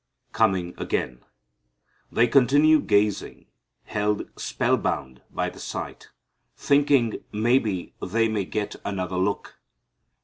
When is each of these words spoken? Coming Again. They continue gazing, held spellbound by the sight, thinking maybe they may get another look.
Coming 0.33 0.73
Again. 0.79 1.23
They 2.11 2.25
continue 2.25 2.79
gazing, 2.79 3.45
held 3.83 4.23
spellbound 4.35 5.21
by 5.29 5.49
the 5.51 5.59
sight, 5.59 6.09
thinking 6.57 7.23
maybe 7.31 7.93
they 8.01 8.27
may 8.27 8.45
get 8.45 8.77
another 8.83 9.17
look. 9.17 9.59